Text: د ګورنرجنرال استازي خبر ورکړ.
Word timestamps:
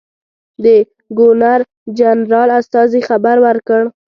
د 0.63 0.65
ګورنرجنرال 1.17 2.49
استازي 2.59 3.01
خبر 3.09 3.35
ورکړ. 3.45 3.81